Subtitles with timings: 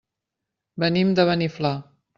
[0.85, 1.77] Venim de Beniflà.